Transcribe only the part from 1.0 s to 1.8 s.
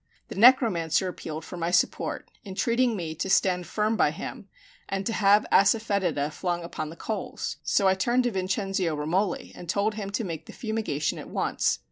appealed for my